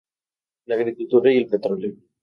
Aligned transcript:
La 0.65 0.73
agricultura 0.73 1.31
y 1.31 1.37
el 1.37 1.47
petróleo. 1.47 1.93